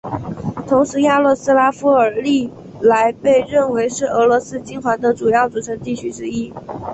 [0.67, 2.49] 同时雅罗斯拉夫尔历
[2.81, 6.51] 来被认为是俄罗斯金环的主要组成地区之一。